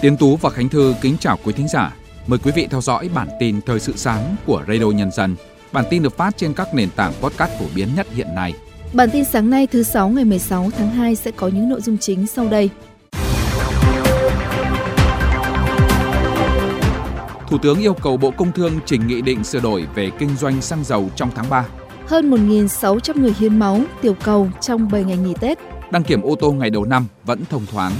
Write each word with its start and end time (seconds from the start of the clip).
Tiến 0.00 0.16
Tú 0.16 0.36
và 0.36 0.50
Khánh 0.50 0.68
Thư 0.68 0.94
kính 1.00 1.16
chào 1.20 1.38
quý 1.44 1.52
thính 1.52 1.68
giả. 1.68 1.94
Mời 2.26 2.38
quý 2.38 2.52
vị 2.54 2.66
theo 2.70 2.80
dõi 2.80 3.10
bản 3.14 3.28
tin 3.40 3.60
thời 3.66 3.80
sự 3.80 3.92
sáng 3.96 4.36
của 4.46 4.62
Radio 4.68 4.84
Nhân 4.84 5.10
dân. 5.10 5.36
Bản 5.72 5.84
tin 5.90 6.02
được 6.02 6.16
phát 6.16 6.36
trên 6.36 6.54
các 6.54 6.74
nền 6.74 6.90
tảng 6.90 7.12
podcast 7.20 7.50
phổ 7.58 7.64
biến 7.74 7.88
nhất 7.96 8.06
hiện 8.14 8.34
nay. 8.34 8.54
Bản 8.92 9.10
tin 9.12 9.24
sáng 9.24 9.50
nay 9.50 9.66
thứ 9.66 9.82
6 9.82 10.08
ngày 10.08 10.24
16 10.24 10.70
tháng 10.78 10.90
2 10.90 11.14
sẽ 11.14 11.30
có 11.30 11.48
những 11.48 11.68
nội 11.68 11.80
dung 11.80 11.98
chính 11.98 12.26
sau 12.26 12.48
đây. 12.48 12.70
Thủ 17.48 17.58
tướng 17.62 17.80
yêu 17.80 17.94
cầu 17.94 18.16
Bộ 18.16 18.30
Công 18.30 18.52
Thương 18.52 18.72
trình 18.86 19.06
nghị 19.06 19.22
định 19.22 19.44
sửa 19.44 19.60
đổi 19.60 19.86
về 19.94 20.10
kinh 20.18 20.36
doanh 20.36 20.62
xăng 20.62 20.84
dầu 20.84 21.10
trong 21.16 21.30
tháng 21.34 21.50
3. 21.50 21.66
Hơn 22.06 22.30
1.600 22.30 23.20
người 23.20 23.34
hiến 23.38 23.58
máu, 23.58 23.80
tiểu 24.02 24.14
cầu 24.24 24.48
trong 24.60 24.90
7 24.90 25.04
ngày 25.04 25.16
nghỉ 25.16 25.34
Tết. 25.40 25.58
Đăng 25.90 26.02
kiểm 26.02 26.22
ô 26.22 26.34
tô 26.40 26.52
ngày 26.52 26.70
đầu 26.70 26.84
năm 26.84 27.06
vẫn 27.24 27.40
thông 27.50 27.66
thoáng. 27.66 27.92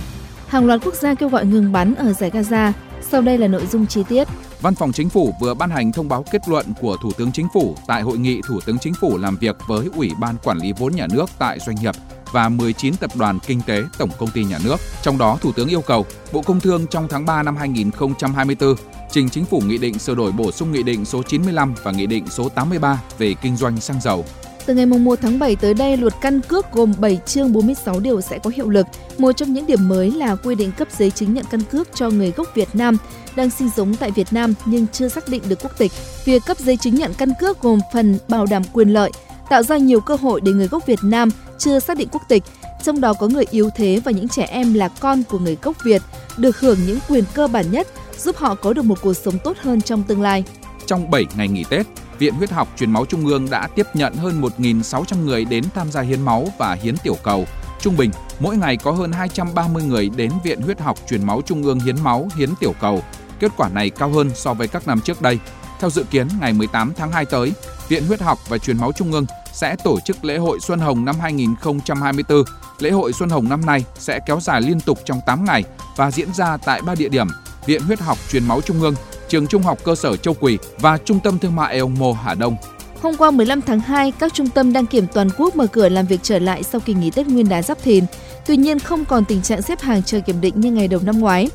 Hàng 0.49 0.67
loạt 0.67 0.81
quốc 0.85 0.95
gia 0.95 1.15
kêu 1.15 1.29
gọi 1.29 1.47
ngừng 1.47 1.73
bắn 1.73 1.95
ở 1.95 2.13
giải 2.13 2.31
Gaza. 2.31 2.73
Sau 3.01 3.23
đây 3.23 3.39
là 3.39 3.47
nội 3.47 3.67
dung 3.67 3.87
chi 3.87 4.03
tiết. 4.09 4.29
Văn 4.61 4.75
phòng 4.75 4.93
Chính 4.93 5.09
phủ 5.09 5.35
vừa 5.41 5.55
ban 5.55 5.71
hành 5.71 5.93
thông 5.93 6.09
báo 6.09 6.25
kết 6.31 6.49
luận 6.49 6.67
của 6.81 6.97
Thủ 7.03 7.13
tướng 7.13 7.33
Chính 7.33 7.47
phủ 7.55 7.77
tại 7.87 8.03
hội 8.03 8.19
nghị 8.19 8.41
Thủ 8.49 8.61
tướng 8.67 8.79
Chính 8.79 8.95
phủ 9.01 9.19
làm 9.19 9.37
việc 9.37 9.57
với 9.69 9.87
Ủy 9.97 10.11
ban 10.21 10.37
Quản 10.45 10.59
lý 10.59 10.73
vốn 10.73 10.93
nhà 10.97 11.07
nước 11.13 11.31
tại 11.39 11.59
doanh 11.59 11.77
nghiệp 11.81 11.95
và 12.33 12.49
19 12.49 12.97
tập 12.97 13.11
đoàn 13.17 13.39
kinh 13.47 13.61
tế 13.67 13.83
tổng 13.99 14.11
công 14.19 14.31
ty 14.31 14.45
nhà 14.45 14.59
nước. 14.65 14.77
Trong 15.03 15.19
đó, 15.19 15.39
Thủ 15.41 15.53
tướng 15.53 15.69
yêu 15.69 15.81
cầu 15.81 16.07
Bộ 16.33 16.43
Công 16.43 16.61
Thương 16.61 16.87
trong 16.87 17.09
tháng 17.09 17.27
3 17.27 17.43
năm 17.43 17.57
2024 17.57 18.75
trình 19.11 19.31
Chính 19.31 19.45
phủ 19.45 19.61
nghị 19.61 19.79
định 19.79 19.99
sửa 19.99 20.15
đổi 20.15 20.33
bổ 20.33 20.53
sung 20.53 20.73
nghị 20.73 20.83
định 20.83 21.05
số 21.05 21.23
95 21.23 21.75
và 21.83 21.93
nghị 21.93 22.07
định 22.07 22.25
số 22.31 22.49
83 22.49 23.03
về 23.19 23.35
kinh 23.43 23.57
doanh 23.57 23.81
xăng 23.81 24.01
dầu. 24.01 24.25
Từ 24.69 24.75
ngày 24.75 24.87
1 24.87 25.19
tháng 25.23 25.39
7 25.39 25.57
tới 25.57 25.75
đây, 25.75 25.97
luật 25.97 26.13
căn 26.21 26.41
cước 26.41 26.73
gồm 26.73 26.93
7 26.99 27.19
chương 27.27 27.53
46 27.53 28.01
điều 28.01 28.21
sẽ 28.21 28.39
có 28.39 28.51
hiệu 28.55 28.69
lực. 28.69 28.87
Một 29.19 29.33
trong 29.33 29.53
những 29.53 29.67
điểm 29.67 29.89
mới 29.89 30.11
là 30.11 30.37
quy 30.37 30.55
định 30.55 30.73
cấp 30.73 30.89
giấy 30.99 31.11
chứng 31.11 31.35
nhận 31.35 31.45
căn 31.51 31.61
cước 31.61 31.89
cho 31.95 32.11
người 32.11 32.31
gốc 32.31 32.47
Việt 32.55 32.69
Nam 32.73 32.97
đang 33.37 33.51
sinh 33.51 33.71
sống 33.77 33.97
tại 33.97 34.11
Việt 34.11 34.27
Nam 34.31 34.55
nhưng 34.65 34.87
chưa 34.93 35.09
xác 35.09 35.29
định 35.29 35.43
được 35.49 35.59
quốc 35.63 35.79
tịch. 35.79 35.93
Việc 36.25 36.43
cấp 36.47 36.59
giấy 36.59 36.77
chứng 36.77 36.95
nhận 36.95 37.15
căn 37.19 37.33
cước 37.41 37.61
gồm 37.61 37.79
phần 37.93 38.19
bảo 38.29 38.47
đảm 38.47 38.63
quyền 38.73 38.89
lợi, 38.89 39.11
tạo 39.51 39.63
ra 39.63 39.77
nhiều 39.77 40.01
cơ 40.01 40.17
hội 40.17 40.41
để 40.41 40.53
người 40.53 40.69
gốc 40.69 40.87
Việt 40.87 41.01
Nam 41.03 41.29
chưa 41.59 41.79
xác 41.79 41.97
định 41.97 42.09
quốc 42.13 42.23
tịch, 42.29 42.43
trong 42.85 43.01
đó 43.01 43.13
có 43.13 43.29
người 43.29 43.45
yếu 43.51 43.71
thế 43.77 44.01
và 44.05 44.13
những 44.13 44.29
trẻ 44.29 44.45
em 44.45 44.75
là 44.75 44.89
con 44.89 45.23
của 45.29 45.39
người 45.39 45.57
gốc 45.63 45.85
Việt, 45.85 46.03
được 46.37 46.61
hưởng 46.61 46.79
những 46.87 46.99
quyền 47.09 47.25
cơ 47.35 47.47
bản 47.47 47.71
nhất, 47.71 47.89
giúp 48.19 48.37
họ 48.37 48.55
có 48.55 48.73
được 48.73 48.85
một 48.85 48.99
cuộc 49.03 49.15
sống 49.15 49.35
tốt 49.45 49.57
hơn 49.61 49.81
trong 49.81 50.03
tương 50.03 50.23
lai. 50.23 50.45
Trong 50.87 51.11
7 51.11 51.27
ngày 51.37 51.49
nghỉ 51.49 51.65
Tết, 51.71 51.87
Viện 52.19 52.35
Huyết 52.35 52.51
học 52.51 52.69
Truyền 52.79 52.91
máu 52.91 53.05
Trung 53.05 53.27
ương 53.27 53.51
đã 53.51 53.67
tiếp 53.75 53.87
nhận 53.95 54.15
hơn 54.15 54.41
1.600 54.41 55.25
người 55.25 55.45
đến 55.45 55.65
tham 55.75 55.91
gia 55.91 56.01
hiến 56.01 56.23
máu 56.23 56.49
và 56.59 56.75
hiến 56.83 56.97
tiểu 56.97 57.17
cầu. 57.23 57.47
Trung 57.81 57.97
bình, 57.97 58.11
mỗi 58.41 58.57
ngày 58.57 58.77
có 58.77 58.93
hơn 58.93 59.13
230 59.13 59.83
người 59.83 60.11
đến 60.17 60.31
Viện 60.45 60.61
Huyết 60.61 60.81
học 60.81 60.99
Truyền 61.09 61.27
máu 61.27 61.43
Trung 61.47 61.63
ương 61.63 61.81
hiến 61.81 61.97
máu, 62.03 62.29
hiến 62.37 62.51
tiểu 62.61 62.75
cầu. 62.81 63.03
Kết 63.41 63.53
quả 63.57 63.69
này 63.69 63.91
cao 63.91 64.09
hơn 64.09 64.31
so 64.35 64.55
với 64.55 64.69
các 64.69 64.87
năm 64.87 65.01
trước 65.01 65.23
đây. 65.23 65.39
Theo 65.81 65.91
dự 65.91 66.05
kiến, 66.11 66.29
ngày 66.41 66.53
18 66.53 66.93
tháng 66.97 67.13
2 67.13 67.25
tới, 67.25 67.53
Viện 67.89 68.07
Huyết 68.07 68.21
học 68.21 68.39
và 68.49 68.59
Truyền 68.59 68.79
máu 68.79 68.93
Trung 68.93 69.13
ương 69.13 69.27
sẽ 69.53 69.77
tổ 69.85 70.01
chức 70.01 70.25
lễ 70.25 70.39
hội 70.39 70.61
Xuân 70.61 70.81
Hồng 70.81 71.05
năm 71.05 71.17
2024. 71.21 72.45
Lễ 72.79 72.91
hội 72.91 73.13
Xuân 73.13 73.31
Hồng 73.31 73.49
năm 73.49 73.67
nay 73.67 73.85
sẽ 73.99 74.21
kéo 74.27 74.41
dài 74.41 74.61
liên 74.61 74.81
tục 74.81 74.99
trong 75.05 75.21
8 75.27 75.45
ngày 75.45 75.65
và 75.97 76.11
diễn 76.11 76.35
ra 76.35 76.57
tại 76.57 76.83
3 76.83 76.95
địa 76.95 77.09
điểm: 77.09 77.27
Viện 77.67 77.83
Huyết 77.83 78.01
học 78.01 78.19
Truyền 78.31 78.49
máu 78.49 78.61
Trung 78.61 78.81
ương, 78.81 78.95
Trường 79.29 79.47
Trung 79.47 79.63
học 79.63 79.79
cơ 79.85 79.95
sở 79.95 80.17
Châu 80.17 80.35
Quỳ 80.41 80.59
và 80.79 80.99
Trung 81.05 81.21
tâm 81.21 81.39
Thương 81.39 81.57
mại 81.57 81.75
Eomo 81.75 82.13
Hà 82.13 82.35
Đông. 82.35 82.57
Hôm 83.03 83.17
qua 83.17 83.31
15 83.31 83.63
tháng 83.63 83.81
2, 83.81 84.13
các 84.19 84.35
trung 84.35 84.49
tâm 84.49 84.73
đăng 84.73 84.87
kiểm 84.87 85.07
toàn 85.13 85.29
quốc 85.39 85.57
mở 85.57 85.67
cửa 85.67 85.89
làm 85.89 86.07
việc 86.07 86.21
trở 86.23 86.39
lại 86.39 86.63
sau 86.63 86.81
kỳ 86.81 86.95
nghỉ 86.95 87.11
Tết 87.11 87.27
Nguyên 87.27 87.49
đán 87.49 87.63
Giáp 87.63 87.83
Thìn. 87.83 88.05
Tuy 88.47 88.57
nhiên 88.57 88.79
không 88.79 89.05
còn 89.05 89.25
tình 89.25 89.43
trạng 89.43 89.63
xếp 89.63 89.81
hàng 89.81 90.03
chờ 90.03 90.21
kiểm 90.21 90.41
định 90.41 90.61
như 90.61 90.73
ngày 90.73 90.89
đầu 90.89 91.01
năm 91.05 91.21
ngoái. 91.21 91.49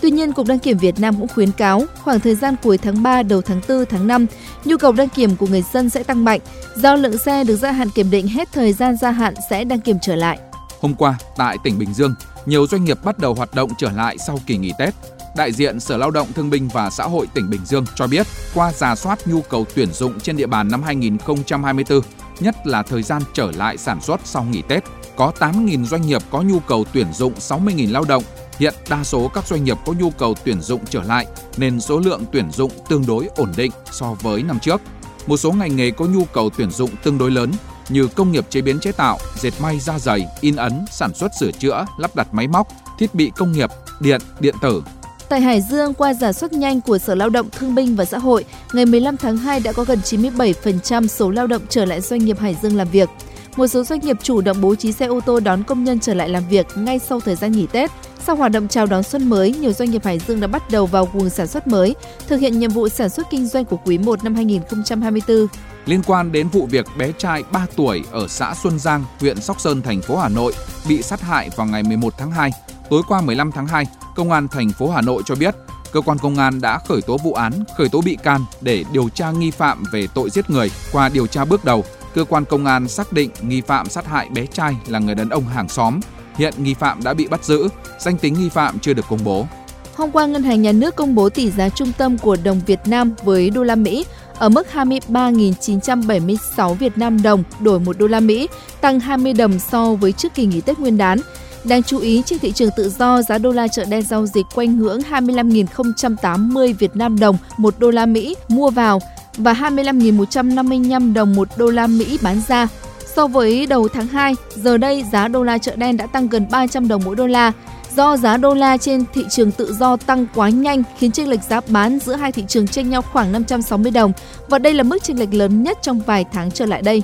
Tuy 0.00 0.10
nhiên, 0.10 0.32
Cục 0.32 0.46
Đăng 0.46 0.58
kiểm 0.58 0.78
Việt 0.78 1.00
Nam 1.00 1.16
cũng 1.18 1.28
khuyến 1.28 1.52
cáo 1.52 1.84
khoảng 2.02 2.20
thời 2.20 2.34
gian 2.34 2.54
cuối 2.62 2.78
tháng 2.78 3.02
3 3.02 3.22
đầu 3.22 3.42
tháng 3.42 3.60
4 3.68 3.84
tháng 3.86 4.06
5, 4.06 4.26
nhu 4.64 4.76
cầu 4.76 4.92
đăng 4.92 5.08
kiểm 5.08 5.36
của 5.36 5.46
người 5.46 5.62
dân 5.72 5.90
sẽ 5.90 6.02
tăng 6.02 6.24
mạnh. 6.24 6.40
Do 6.76 6.94
lượng 6.94 7.18
xe 7.18 7.44
được 7.44 7.56
gia 7.56 7.72
hạn 7.72 7.90
kiểm 7.90 8.10
định 8.10 8.28
hết 8.28 8.48
thời 8.52 8.72
gian 8.72 8.96
gia 8.96 9.10
hạn 9.10 9.34
sẽ 9.50 9.64
đăng 9.64 9.80
kiểm 9.80 9.96
trở 10.02 10.16
lại. 10.16 10.38
Hôm 10.80 10.94
qua, 10.94 11.18
tại 11.36 11.56
tỉnh 11.64 11.78
Bình 11.78 11.94
Dương, 11.94 12.14
nhiều 12.46 12.66
doanh 12.66 12.84
nghiệp 12.84 13.04
bắt 13.04 13.18
đầu 13.18 13.34
hoạt 13.34 13.54
động 13.54 13.70
trở 13.78 13.90
lại 13.90 14.16
sau 14.26 14.38
kỳ 14.46 14.56
nghỉ 14.56 14.72
Tết. 14.78 14.94
Đại 15.36 15.52
diện 15.52 15.80
Sở 15.80 15.96
Lao 15.96 16.10
động 16.10 16.32
Thương 16.32 16.50
binh 16.50 16.68
và 16.68 16.90
Xã 16.90 17.04
hội 17.04 17.26
tỉnh 17.34 17.50
Bình 17.50 17.60
Dương 17.64 17.84
cho 17.94 18.06
biết, 18.06 18.26
qua 18.54 18.72
giả 18.72 18.94
soát 18.94 19.18
nhu 19.26 19.42
cầu 19.42 19.66
tuyển 19.74 19.92
dụng 19.92 20.20
trên 20.20 20.36
địa 20.36 20.46
bàn 20.46 20.68
năm 20.68 20.82
2024, 20.82 22.00
nhất 22.40 22.66
là 22.66 22.82
thời 22.82 23.02
gian 23.02 23.22
trở 23.32 23.50
lại 23.56 23.76
sản 23.76 24.00
xuất 24.00 24.20
sau 24.24 24.44
nghỉ 24.44 24.62
Tết, 24.68 24.84
có 25.16 25.32
8.000 25.38 25.84
doanh 25.84 26.02
nghiệp 26.02 26.22
có 26.30 26.42
nhu 26.42 26.58
cầu 26.58 26.84
tuyển 26.92 27.12
dụng 27.12 27.34
60.000 27.34 27.92
lao 27.92 28.04
động. 28.04 28.22
Hiện 28.58 28.74
đa 28.88 29.04
số 29.04 29.30
các 29.34 29.46
doanh 29.46 29.64
nghiệp 29.64 29.76
có 29.86 29.92
nhu 29.92 30.10
cầu 30.10 30.34
tuyển 30.44 30.60
dụng 30.60 30.80
trở 30.90 31.02
lại 31.02 31.26
nên 31.56 31.80
số 31.80 31.98
lượng 31.98 32.24
tuyển 32.32 32.50
dụng 32.50 32.72
tương 32.88 33.06
đối 33.06 33.28
ổn 33.36 33.52
định 33.56 33.72
so 33.92 34.14
với 34.20 34.42
năm 34.42 34.58
trước. 34.62 34.80
Một 35.26 35.36
số 35.36 35.52
ngành 35.52 35.76
nghề 35.76 35.90
có 35.90 36.04
nhu 36.04 36.24
cầu 36.24 36.50
tuyển 36.56 36.70
dụng 36.70 36.90
tương 37.02 37.18
đối 37.18 37.30
lớn 37.30 37.52
như 37.88 38.06
công 38.06 38.32
nghiệp 38.32 38.46
chế 38.50 38.60
biến 38.60 38.80
chế 38.80 38.92
tạo, 38.92 39.18
dệt 39.34 39.60
may 39.60 39.80
da 39.80 39.98
dày, 39.98 40.26
in 40.40 40.56
ấn, 40.56 40.84
sản 40.90 41.14
xuất 41.14 41.32
sửa 41.40 41.50
chữa, 41.52 41.86
lắp 41.98 42.16
đặt 42.16 42.34
máy 42.34 42.48
móc, 42.48 42.68
thiết 42.98 43.14
bị 43.14 43.32
công 43.36 43.52
nghiệp, 43.52 43.70
điện, 44.00 44.20
điện 44.40 44.54
tử, 44.62 44.82
Tại 45.28 45.40
Hải 45.40 45.60
Dương, 45.60 45.94
qua 45.94 46.14
giả 46.14 46.32
soát 46.32 46.52
nhanh 46.52 46.80
của 46.80 46.98
Sở 46.98 47.14
Lao 47.14 47.30
động 47.30 47.48
Thương 47.50 47.74
binh 47.74 47.96
và 47.96 48.04
Xã 48.04 48.18
hội, 48.18 48.44
ngày 48.72 48.86
15 48.86 49.16
tháng 49.16 49.36
2 49.36 49.60
đã 49.60 49.72
có 49.72 49.84
gần 49.84 49.98
97% 50.04 51.06
số 51.06 51.30
lao 51.30 51.46
động 51.46 51.62
trở 51.68 51.84
lại 51.84 52.00
doanh 52.00 52.24
nghiệp 52.24 52.38
Hải 52.38 52.56
Dương 52.62 52.76
làm 52.76 52.88
việc. 52.88 53.08
Một 53.56 53.66
số 53.66 53.84
doanh 53.84 54.00
nghiệp 54.00 54.16
chủ 54.22 54.40
động 54.40 54.60
bố 54.60 54.74
trí 54.74 54.92
xe 54.92 55.06
ô 55.06 55.20
tô 55.20 55.40
đón 55.40 55.62
công 55.62 55.84
nhân 55.84 56.00
trở 56.00 56.14
lại 56.14 56.28
làm 56.28 56.48
việc 56.48 56.66
ngay 56.76 56.98
sau 56.98 57.20
thời 57.20 57.34
gian 57.34 57.52
nghỉ 57.52 57.66
Tết. 57.72 57.90
Sau 58.26 58.36
hoạt 58.36 58.52
động 58.52 58.68
chào 58.68 58.86
đón 58.86 59.02
xuân 59.02 59.28
mới, 59.28 59.52
nhiều 59.52 59.72
doanh 59.72 59.90
nghiệp 59.90 60.04
Hải 60.04 60.18
Dương 60.18 60.40
đã 60.40 60.46
bắt 60.46 60.70
đầu 60.70 60.86
vào 60.86 61.04
vùng 61.04 61.30
sản 61.30 61.46
xuất 61.46 61.66
mới, 61.66 61.94
thực 62.28 62.40
hiện 62.40 62.58
nhiệm 62.58 62.70
vụ 62.70 62.88
sản 62.88 63.10
xuất 63.10 63.26
kinh 63.30 63.46
doanh 63.46 63.64
của 63.64 63.78
quý 63.84 63.98
1 63.98 64.24
năm 64.24 64.34
2024. 64.34 65.46
Liên 65.86 66.02
quan 66.06 66.32
đến 66.32 66.48
vụ 66.48 66.66
việc 66.70 66.86
bé 66.98 67.12
trai 67.18 67.42
3 67.52 67.66
tuổi 67.76 68.04
ở 68.10 68.28
xã 68.28 68.54
Xuân 68.62 68.78
Giang, 68.78 69.04
huyện 69.20 69.40
Sóc 69.40 69.60
Sơn, 69.60 69.82
thành 69.82 70.02
phố 70.02 70.16
Hà 70.16 70.28
Nội 70.28 70.52
bị 70.88 71.02
sát 71.02 71.20
hại 71.20 71.50
vào 71.56 71.66
ngày 71.66 71.82
11 71.82 72.14
tháng 72.18 72.30
2, 72.30 72.50
tối 72.90 73.02
qua 73.08 73.20
15 73.20 73.52
tháng 73.52 73.66
2, 73.66 73.86
Công 74.16 74.32
an 74.32 74.48
thành 74.48 74.70
phố 74.70 74.90
Hà 74.90 75.00
Nội 75.00 75.22
cho 75.26 75.34
biết, 75.34 75.54
cơ 75.92 76.00
quan 76.00 76.18
công 76.18 76.38
an 76.38 76.60
đã 76.60 76.78
khởi 76.78 77.02
tố 77.02 77.16
vụ 77.16 77.32
án, 77.32 77.52
khởi 77.76 77.88
tố 77.88 78.00
bị 78.00 78.16
can 78.22 78.44
để 78.60 78.84
điều 78.92 79.08
tra 79.08 79.30
nghi 79.30 79.50
phạm 79.50 79.84
về 79.92 80.06
tội 80.14 80.30
giết 80.30 80.50
người. 80.50 80.70
Qua 80.92 81.08
điều 81.08 81.26
tra 81.26 81.44
bước 81.44 81.64
đầu, 81.64 81.84
cơ 82.14 82.24
quan 82.24 82.44
công 82.44 82.66
an 82.66 82.88
xác 82.88 83.12
định 83.12 83.30
nghi 83.42 83.60
phạm 83.60 83.88
sát 83.88 84.06
hại 84.06 84.28
bé 84.28 84.46
trai 84.46 84.76
là 84.86 84.98
người 84.98 85.14
đàn 85.14 85.28
ông 85.28 85.44
hàng 85.44 85.68
xóm. 85.68 86.00
Hiện 86.36 86.54
nghi 86.58 86.74
phạm 86.74 87.02
đã 87.02 87.14
bị 87.14 87.28
bắt 87.28 87.44
giữ, 87.44 87.68
danh 87.98 88.18
tính 88.18 88.34
nghi 88.34 88.48
phạm 88.48 88.78
chưa 88.78 88.94
được 88.94 89.04
công 89.08 89.24
bố. 89.24 89.46
Hôm 89.94 90.10
qua, 90.10 90.26
Ngân 90.26 90.42
hàng 90.42 90.62
Nhà 90.62 90.72
nước 90.72 90.96
công 90.96 91.14
bố 91.14 91.28
tỷ 91.28 91.50
giá 91.50 91.68
trung 91.68 91.92
tâm 91.98 92.18
của 92.18 92.36
đồng 92.44 92.60
Việt 92.66 92.80
Nam 92.86 93.14
với 93.24 93.50
đô 93.50 93.62
la 93.62 93.74
Mỹ 93.74 94.04
ở 94.38 94.48
mức 94.48 94.66
23.976 94.74 96.74
Việt 96.74 96.98
Nam 96.98 97.22
đồng 97.22 97.42
đổi 97.60 97.80
1 97.80 97.98
đô 97.98 98.06
la 98.06 98.20
Mỹ, 98.20 98.48
tăng 98.80 99.00
20 99.00 99.32
đồng 99.32 99.58
so 99.58 99.94
với 99.94 100.12
trước 100.12 100.34
kỳ 100.34 100.46
nghỉ 100.46 100.60
Tết 100.60 100.78
Nguyên 100.78 100.98
đán. 100.98 101.18
Đáng 101.64 101.82
chú 101.82 101.98
ý, 101.98 102.22
trên 102.26 102.38
thị 102.38 102.52
trường 102.52 102.70
tự 102.76 102.90
do, 102.98 103.22
giá 103.22 103.38
đô 103.38 103.50
la 103.50 103.68
chợ 103.68 103.84
đen 103.84 104.02
giao 104.02 104.26
dịch 104.26 104.46
quanh 104.54 104.78
ngưỡng 104.78 105.00
25.080 105.10 106.74
Việt 106.78 106.96
Nam 106.96 107.18
đồng 107.18 107.38
một 107.56 107.74
đô 107.78 107.90
la 107.90 108.06
Mỹ 108.06 108.36
mua 108.48 108.70
vào 108.70 109.00
và 109.36 109.52
25.155 109.52 111.14
đồng 111.14 111.34
một 111.34 111.48
đô 111.56 111.70
la 111.70 111.86
Mỹ 111.86 112.18
bán 112.22 112.40
ra. 112.48 112.68
So 113.14 113.26
với 113.26 113.66
đầu 113.66 113.88
tháng 113.88 114.06
2, 114.06 114.34
giờ 114.54 114.76
đây 114.76 115.04
giá 115.12 115.28
đô 115.28 115.42
la 115.42 115.58
chợ 115.58 115.76
đen 115.76 115.96
đã 115.96 116.06
tăng 116.06 116.28
gần 116.28 116.46
300 116.50 116.88
đồng 116.88 117.02
mỗi 117.04 117.16
đô 117.16 117.26
la. 117.26 117.52
Do 117.96 118.16
giá 118.16 118.36
đô 118.36 118.54
la 118.54 118.76
trên 118.76 119.04
thị 119.14 119.24
trường 119.30 119.52
tự 119.52 119.74
do 119.74 119.96
tăng 119.96 120.26
quá 120.34 120.48
nhanh 120.48 120.82
khiến 120.98 121.12
chênh 121.12 121.28
lệch 121.28 121.42
giá 121.42 121.60
bán 121.68 121.98
giữa 121.98 122.14
hai 122.14 122.32
thị 122.32 122.44
trường 122.48 122.68
chênh 122.68 122.90
nhau 122.90 123.02
khoảng 123.02 123.32
560 123.32 123.92
đồng 123.92 124.12
và 124.48 124.58
đây 124.58 124.74
là 124.74 124.82
mức 124.82 125.02
chênh 125.02 125.18
lệch 125.18 125.34
lớn 125.34 125.62
nhất 125.62 125.78
trong 125.82 126.00
vài 126.00 126.24
tháng 126.32 126.50
trở 126.50 126.66
lại 126.66 126.82
đây. 126.82 127.02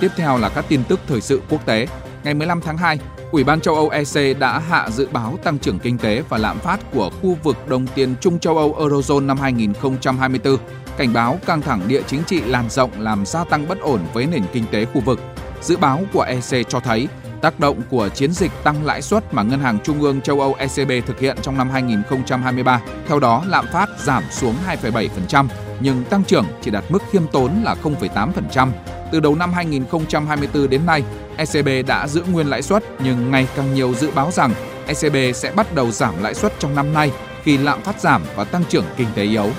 Tiếp 0.00 0.10
theo 0.16 0.38
là 0.38 0.48
các 0.48 0.64
tin 0.68 0.84
tức 0.88 1.00
thời 1.08 1.20
sự 1.20 1.42
quốc 1.48 1.66
tế. 1.66 1.86
Ngày 2.24 2.34
15 2.34 2.60
tháng 2.60 2.78
2, 2.78 2.98
Ủy 3.32 3.44
ban 3.44 3.60
châu 3.60 3.74
Âu 3.74 3.88
EC 3.88 4.38
đã 4.38 4.58
hạ 4.58 4.90
dự 4.90 5.08
báo 5.12 5.38
tăng 5.44 5.58
trưởng 5.58 5.78
kinh 5.78 5.98
tế 5.98 6.22
và 6.28 6.38
lạm 6.38 6.58
phát 6.58 6.80
của 6.92 7.10
khu 7.22 7.36
vực 7.42 7.68
đồng 7.68 7.86
tiền 7.86 8.14
Trung 8.20 8.38
châu 8.38 8.58
Âu 8.58 8.76
Eurozone 8.78 9.26
năm 9.26 9.38
2024, 9.38 10.56
cảnh 10.96 11.12
báo 11.12 11.38
căng 11.46 11.62
thẳng 11.62 11.80
địa 11.88 12.02
chính 12.06 12.22
trị 12.24 12.40
lan 12.40 12.70
rộng 12.70 12.90
làm 12.98 13.26
gia 13.26 13.44
tăng 13.44 13.68
bất 13.68 13.80
ổn 13.80 14.00
với 14.12 14.26
nền 14.26 14.42
kinh 14.52 14.64
tế 14.70 14.84
khu 14.84 15.00
vực. 15.00 15.20
Dự 15.62 15.76
báo 15.76 16.02
của 16.12 16.22
EC 16.22 16.68
cho 16.68 16.80
thấy 16.80 17.08
tác 17.42 17.60
động 17.60 17.82
của 17.90 18.08
chiến 18.08 18.32
dịch 18.32 18.52
tăng 18.64 18.84
lãi 18.84 19.02
suất 19.02 19.34
mà 19.34 19.42
Ngân 19.42 19.60
hàng 19.60 19.78
Trung 19.84 20.02
ương 20.02 20.20
châu 20.20 20.40
Âu 20.40 20.54
ECB 20.54 21.06
thực 21.06 21.18
hiện 21.20 21.36
trong 21.42 21.58
năm 21.58 21.70
2023. 21.70 22.80
Theo 23.08 23.20
đó, 23.20 23.44
lạm 23.46 23.66
phát 23.72 23.88
giảm 23.98 24.22
xuống 24.30 24.54
2,7%, 24.82 25.46
nhưng 25.80 26.04
tăng 26.04 26.24
trưởng 26.24 26.44
chỉ 26.62 26.70
đạt 26.70 26.84
mức 26.88 27.02
khiêm 27.10 27.26
tốn 27.26 27.50
là 27.64 27.74
0,8%, 27.82 28.68
từ 29.12 29.20
đầu 29.20 29.34
năm 29.34 29.52
2024 29.52 30.70
đến 30.70 30.86
nay, 30.86 31.02
ECB 31.36 31.68
đã 31.86 32.08
giữ 32.08 32.22
nguyên 32.32 32.46
lãi 32.46 32.62
suất 32.62 32.84
nhưng 33.04 33.30
ngày 33.30 33.48
càng 33.56 33.74
nhiều 33.74 33.94
dự 33.94 34.10
báo 34.14 34.30
rằng 34.30 34.52
ECB 34.86 35.16
sẽ 35.34 35.52
bắt 35.52 35.74
đầu 35.74 35.90
giảm 35.90 36.14
lãi 36.22 36.34
suất 36.34 36.52
trong 36.58 36.74
năm 36.74 36.92
nay 36.92 37.12
khi 37.42 37.58
lạm 37.58 37.82
phát 37.82 38.00
giảm 38.00 38.22
và 38.36 38.44
tăng 38.44 38.64
trưởng 38.68 38.84
kinh 38.96 39.08
tế 39.14 39.22
yếu. 39.22 39.50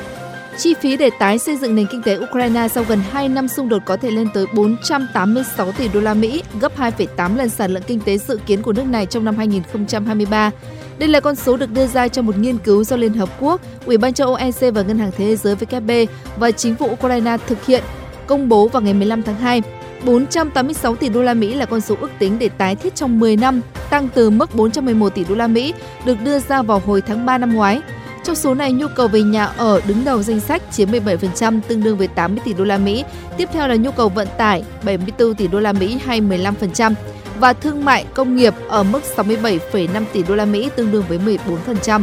Chi 0.57 0.73
phí 0.81 0.97
để 0.97 1.09
tái 1.19 1.39
xây 1.39 1.57
dựng 1.57 1.75
nền 1.75 1.87
kinh 1.91 2.01
tế 2.01 2.17
Ukraine 2.17 2.67
sau 2.67 2.83
gần 2.83 3.01
2 3.11 3.29
năm 3.29 3.47
xung 3.47 3.69
đột 3.69 3.81
có 3.85 3.97
thể 3.97 4.11
lên 4.11 4.27
tới 4.33 4.45
486 4.53 5.71
tỷ 5.71 5.87
đô 5.87 5.99
la 5.99 6.13
Mỹ, 6.13 6.43
gấp 6.61 6.77
2,8 6.77 7.37
lần 7.37 7.49
sản 7.49 7.71
lượng 7.71 7.83
kinh 7.87 7.99
tế 7.99 8.17
dự 8.17 8.39
kiến 8.45 8.61
của 8.61 8.73
nước 8.73 8.85
này 8.85 9.05
trong 9.05 9.25
năm 9.25 9.37
2023. 9.37 10.51
Đây 10.99 11.09
là 11.09 11.19
con 11.19 11.35
số 11.35 11.57
được 11.57 11.71
đưa 11.71 11.87
ra 11.87 12.07
trong 12.07 12.25
một 12.25 12.37
nghiên 12.37 12.57
cứu 12.57 12.83
do 12.83 12.95
Liên 12.95 13.13
Hợp 13.13 13.29
Quốc, 13.39 13.61
Ủy 13.85 13.97
ban 13.97 14.13
châu 14.13 14.27
Âu 14.27 14.35
EC 14.35 14.73
và 14.73 14.81
Ngân 14.81 14.99
hàng 14.99 15.11
Thế 15.17 15.35
giới 15.35 15.55
WB 15.55 16.07
và 16.37 16.51
chính 16.51 16.75
phủ 16.75 16.89
Ukraine 16.91 17.37
thực 17.47 17.65
hiện, 17.65 17.83
công 18.27 18.49
bố 18.49 18.67
vào 18.67 18.81
ngày 18.81 18.93
15 18.93 19.23
tháng 19.23 19.35
2. 19.35 19.61
486 20.05 20.95
tỷ 20.95 21.09
đô 21.09 21.21
la 21.21 21.33
Mỹ 21.33 21.53
là 21.53 21.65
con 21.65 21.81
số 21.81 21.95
ước 22.01 22.09
tính 22.19 22.39
để 22.39 22.49
tái 22.49 22.75
thiết 22.75 22.95
trong 22.95 23.19
10 23.19 23.35
năm, 23.35 23.61
tăng 23.89 24.09
từ 24.13 24.29
mức 24.29 24.55
411 24.55 25.15
tỷ 25.15 25.23
đô 25.23 25.35
la 25.35 25.47
Mỹ 25.47 25.73
được 26.05 26.21
đưa 26.23 26.39
ra 26.39 26.61
vào 26.61 26.81
hồi 26.85 27.01
tháng 27.01 27.25
3 27.25 27.37
năm 27.37 27.53
ngoái. 27.53 27.81
Trong 28.23 28.35
số 28.35 28.53
này, 28.53 28.71
nhu 28.71 28.87
cầu 28.95 29.07
về 29.07 29.21
nhà 29.21 29.45
ở 29.45 29.81
đứng 29.87 30.05
đầu 30.05 30.23
danh 30.23 30.39
sách 30.39 30.61
chiếm 30.71 30.91
17%, 30.91 31.59
tương 31.67 31.83
đương 31.83 31.97
với 31.97 32.07
80 32.07 32.41
tỷ 32.45 32.53
đô 32.53 32.63
la 32.63 32.77
Mỹ. 32.77 33.03
Tiếp 33.37 33.49
theo 33.53 33.67
là 33.67 33.75
nhu 33.75 33.91
cầu 33.91 34.09
vận 34.09 34.27
tải 34.37 34.63
74 34.83 35.35
tỷ 35.35 35.47
đô 35.47 35.59
la 35.59 35.73
Mỹ 35.73 35.97
hay 36.05 36.21
15% 36.21 36.93
và 37.39 37.53
thương 37.53 37.85
mại 37.85 38.05
công 38.13 38.35
nghiệp 38.35 38.53
ở 38.67 38.83
mức 38.83 38.99
67,5 39.15 40.03
tỷ 40.13 40.23
đô 40.23 40.35
la 40.35 40.45
Mỹ 40.45 40.69
tương 40.75 40.91
đương 40.91 41.03
với 41.07 41.19
14%. 41.55 42.01